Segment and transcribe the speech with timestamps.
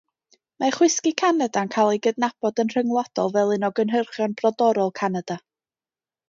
[0.61, 5.39] Mae chwisgi Canada'n cael ei gydnabod yn rhyngwladol fel un o gynhyrchion brodorol Canada.